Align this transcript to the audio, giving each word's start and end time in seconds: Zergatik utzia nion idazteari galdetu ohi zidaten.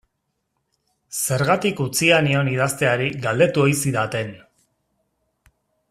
Zergatik 1.17 1.83
utzia 1.85 2.17
nion 2.29 2.49
idazteari 2.53 3.13
galdetu 3.27 3.65
ohi 3.67 3.79
zidaten. 3.85 4.35